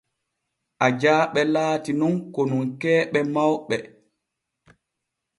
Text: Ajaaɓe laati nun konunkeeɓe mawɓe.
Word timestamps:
Ajaaɓe 0.85 1.41
laati 1.53 1.91
nun 1.99 2.15
konunkeeɓe 2.33 3.19
mawɓe. 3.33 3.77